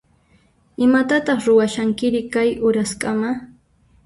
Imatataq 0.85 1.39
ruwashankiri 1.47 2.19
kay 2.33 2.49
uraskama? 2.67 3.29